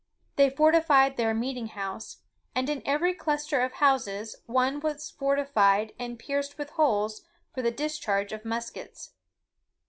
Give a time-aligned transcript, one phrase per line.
[0.35, 2.23] They fortified their "meeting house;"
[2.55, 7.21] and in every cluster of houses, one was fortified and pierced with holes
[7.53, 9.11] for the discharge of muskets.